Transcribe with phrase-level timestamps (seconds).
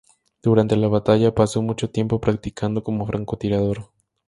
[0.41, 3.91] Durante la batalla, pasó mucho tiempo practicando como francotirador.